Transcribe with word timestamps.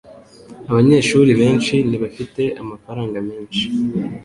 Abanyeshuri 0.69 1.31
benshi 1.41 1.75
ntibafite 1.89 2.43
amafaranga 2.61 3.17
menshi. 3.29 3.63